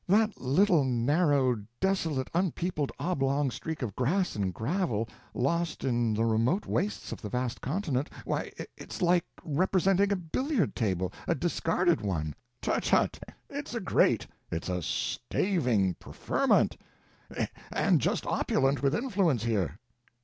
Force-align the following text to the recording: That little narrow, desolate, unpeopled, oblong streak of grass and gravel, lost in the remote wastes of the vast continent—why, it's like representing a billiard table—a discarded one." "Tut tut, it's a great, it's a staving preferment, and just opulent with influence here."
That 0.07 0.41
little 0.41 0.83
narrow, 0.83 1.57
desolate, 1.79 2.27
unpeopled, 2.33 2.91
oblong 2.99 3.51
streak 3.51 3.83
of 3.83 3.95
grass 3.95 4.35
and 4.35 4.51
gravel, 4.51 5.07
lost 5.35 5.83
in 5.83 6.15
the 6.15 6.25
remote 6.25 6.65
wastes 6.65 7.11
of 7.11 7.21
the 7.21 7.29
vast 7.29 7.61
continent—why, 7.61 8.51
it's 8.75 9.03
like 9.03 9.25
representing 9.43 10.11
a 10.11 10.15
billiard 10.15 10.75
table—a 10.75 11.35
discarded 11.35 12.01
one." 12.01 12.33
"Tut 12.63 12.85
tut, 12.85 13.19
it's 13.47 13.75
a 13.75 13.79
great, 13.79 14.25
it's 14.49 14.69
a 14.69 14.81
staving 14.81 15.93
preferment, 15.99 16.77
and 17.71 18.01
just 18.01 18.25
opulent 18.25 18.81
with 18.81 18.95
influence 18.95 19.43
here." 19.43 19.77